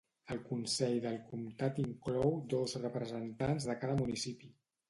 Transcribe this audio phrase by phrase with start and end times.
[0.35, 4.55] El Consell del Comtat inclou dos representants de cada municipi.